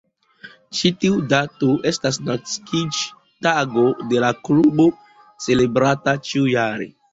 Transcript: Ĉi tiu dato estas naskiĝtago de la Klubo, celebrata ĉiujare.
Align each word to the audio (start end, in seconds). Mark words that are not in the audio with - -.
Ĉi 0.77 0.91
tiu 1.03 1.19
dato 1.33 1.69
estas 1.89 2.17
naskiĝtago 2.29 3.85
de 4.13 4.25
la 4.25 4.33
Klubo, 4.49 4.89
celebrata 5.49 6.19
ĉiujare. 6.31 6.93